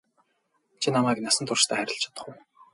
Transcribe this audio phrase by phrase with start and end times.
[0.81, 2.35] Чи намайг насан туршдаа хайрлаж чадах уу?